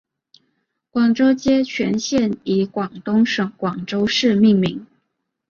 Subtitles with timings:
[0.89, 4.87] 广州街全线以广东省广州市命名。